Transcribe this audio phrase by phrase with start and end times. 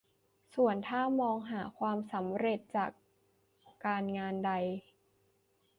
[0.55, 2.91] ส่วนถ้ามองหาความสำเร็จจาก
[3.85, 4.51] การงานใด